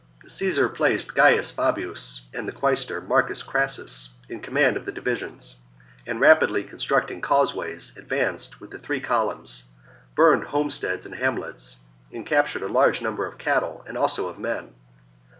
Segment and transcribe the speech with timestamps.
[0.23, 0.33] 6.
[0.33, 5.57] Caesar placed Gaius Fabius and the quaestor, Marcus Crassus, in command of divisions,
[6.07, 9.65] and, rapidly constructing causeways, advanced with the three columns,
[10.15, 11.77] burned home steads and hamlets,
[12.11, 14.73] and captured a large number of cattle and also of men.